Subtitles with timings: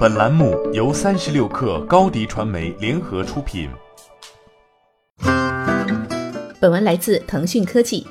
[0.00, 3.68] 本栏目由三十六氪高低传媒联合出品。
[6.58, 8.06] 本文来自腾讯科技。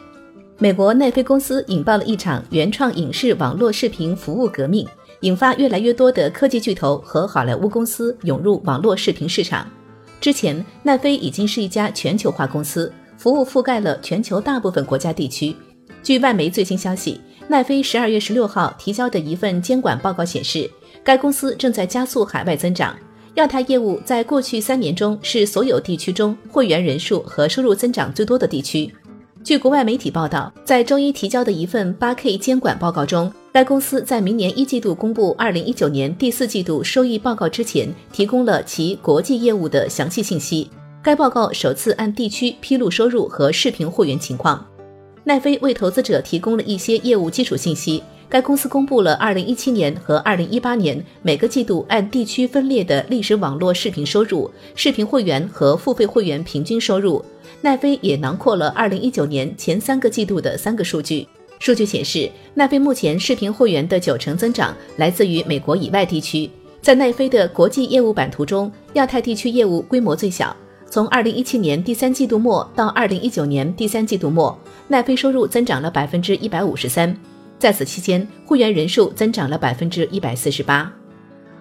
[0.59, 4.87] 美国奈飞公司引爆了一场原创影视网络视频服务革命，
[5.21, 9.67] 引发越来越多的科技巨头和好莱坞公司涌入网络视频市场。
[10.21, 15.55] 之前，奈飞已经是一家全球化公司，服务覆盖了全球大部分国家地区。
[16.03, 20.69] 据外媒最新消息，奈飞十二月十六号提交的一份监管报告显示。
[21.03, 22.95] 该公司正在加速海外增长，
[23.35, 28.93] 亚太业务在过去三年中是所有地区中会员人数和收入增长最多的地区。
[29.41, 40.69] 据国外媒体报道，在周一提交的一份 8K 监管报告中，该公司在明年一季度公布2019年第四季度收益报告之前，提供了其国际业务的详细信息。
[41.01, 44.63] 该报告首次按地区披露收入和视频会员情况。
[45.23, 48.03] 奈飞为投资者提供了一些业务基础信息。
[48.29, 57.25] 该公司公布了2017年和2018年每个季度按地区分列的历史网络视频收入、视频会员和付费会员平均收入。
[57.61, 61.27] 奈飞也囊括了2019年前三个季度的三个数据。
[61.57, 66.47] 数据显示，奈飞目前视频会员的九成增长来自于美国以外地区。
[66.81, 70.55] 在奈飞的国际业务版图中，亚太地区业务规模最小。
[70.87, 74.55] 从2017年第三季度末到2019年第三季度末，
[74.87, 77.15] 奈飞收入增长了百分之一百五十三。
[77.59, 80.91] 在此期间，会员人数增长了百分之一百四十八。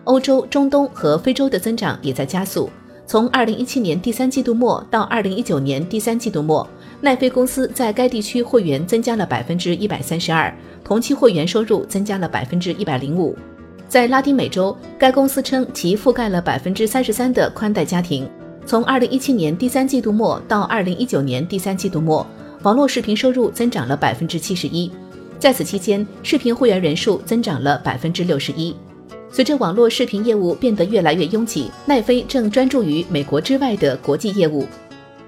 [0.04, 2.70] 欧洲、中东和非洲的增长也在加速。
[3.04, 6.66] 从二零一七年第三季度末到二零一九年第三季度末，
[7.00, 10.54] 奈飞公司在该地区会员增加了百分之一百三十二，
[10.84, 13.36] 同期会员收入增加了百分之一百零五。
[13.88, 18.28] 在拉丁美洲，该公司称其覆盖了百分之三十三的宽带家庭。
[18.64, 22.24] 从二零一七年第三季度末到二零一九年第三季度末，
[22.62, 24.90] 网络视频收入增长了百分之七十一。
[25.38, 28.74] 在此期间，视频会员人数增长了百分之六十一。
[29.30, 34.66] 随着网络视频业务变得越来越拥挤，奈飞正专注于美国之外的国际业务。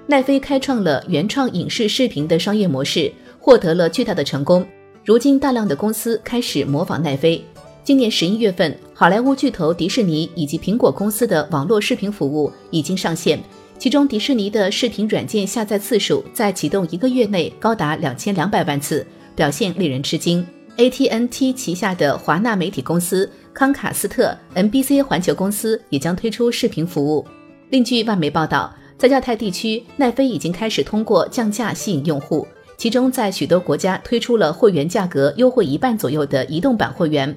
[0.07, 4.65] 奈飞开创了原创影视视频的商业模式，获得了巨大的成功。
[5.05, 7.41] 如今，大量的公司开始模仿奈飞。
[7.81, 13.41] 今年十一月份，好莱坞巨头迪士尼以及苹果公司的网络视频服务已经上线，
[13.79, 19.05] 其中迪士尼的视频软件下载次数在启动一个月内高达两千两百万次。
[19.35, 20.45] 表现令人吃惊。
[20.77, 27.25] ATNT 旗下的华纳媒体公司、康卡斯特、NBC 环球公司也将推出视频服务。
[27.69, 32.47] 另据外媒报道，在亚太地区，奈飞已经开始通过降价吸引用户，
[32.77, 37.35] 其中在许多国家推出了会员价格优惠一半左右的移动版会员。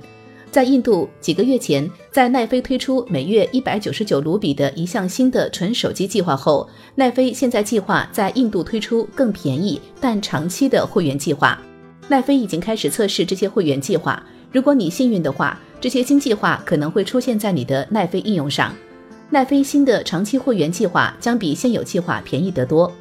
[0.50, 11.60] 在印度，几个月前，在奈飞推出每月一百九十九卢比的一项新的纯手机计划后，奈飞现在计划在印度推出更便宜但长期的会员计划。
[12.08, 14.22] 奈飞已经开始测试这些会员计划。
[14.52, 18.74] 如果你幸运的话，这些新计划可能会出现在你的奈飞应用上。
[19.30, 22.92] 奈飞新的长期会员计划将比现有计划便宜得多。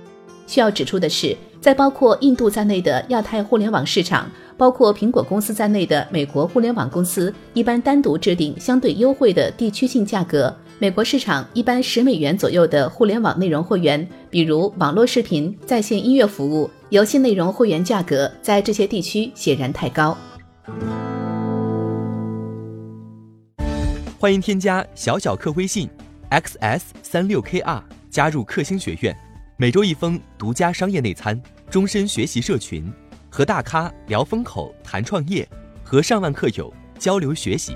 [0.48, 10.54] 需要指出的是，在包括印度在内的亚太互联网市场，包括苹果公司在内的美国互联网公司一般单独制定相对优惠的地区性价格。
[10.80, 16.70] 美国市场一般十美元左右的互联网内容会员，比如网络视频、在线音乐服务。
[16.90, 20.16] 游戏内容会员价格在这些地区显然太高。
[24.20, 25.90] 欢迎添加小小客微信
[26.30, 29.16] ，xs 三六 kr 加入克星学院，
[29.58, 31.40] 每周一封独家商业内参，
[31.70, 32.92] 终身学习社群，
[33.30, 35.48] 和大咖聊风口谈创业，
[35.84, 37.76] 和上万客友交流学习。